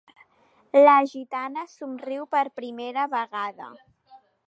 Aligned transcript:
La 0.87 0.95
gitana 1.11 1.67
somriu 1.75 2.27
per 2.35 2.43
primera 2.61 3.07
vegada. 3.17 3.73